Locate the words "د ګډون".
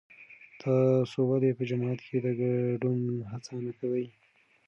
2.25-2.99